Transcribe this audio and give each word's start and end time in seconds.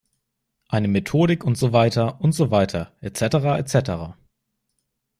Eine 0.67 0.87
Methodik 0.87 1.43
und 1.43 1.59
so 1.59 1.73
weiter 1.73 2.19
und 2.21 2.31
so 2.31 2.49
weiter, 2.49 2.91
et 3.01 3.17
cetera, 3.17 3.59
et 3.59 3.69
cetera. 3.69 4.17